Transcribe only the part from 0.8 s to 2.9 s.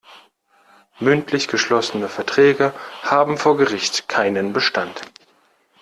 Mündlich geschlossene Verträge